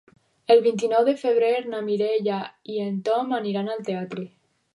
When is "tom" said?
3.11-3.37